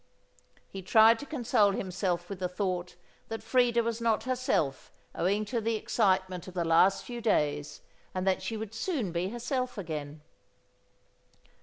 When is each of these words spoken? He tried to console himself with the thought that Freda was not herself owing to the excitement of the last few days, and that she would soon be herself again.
He 0.67 0.81
tried 0.81 1.19
to 1.19 1.27
console 1.27 1.73
himself 1.73 2.27
with 2.27 2.39
the 2.39 2.49
thought 2.49 2.95
that 3.27 3.43
Freda 3.43 3.83
was 3.83 4.01
not 4.01 4.23
herself 4.23 4.91
owing 5.13 5.45
to 5.45 5.61
the 5.61 5.75
excitement 5.75 6.47
of 6.47 6.55
the 6.55 6.65
last 6.65 7.03
few 7.05 7.21
days, 7.21 7.81
and 8.15 8.25
that 8.25 8.41
she 8.41 8.57
would 8.57 8.73
soon 8.73 9.11
be 9.11 9.29
herself 9.29 9.77
again. 9.77 10.23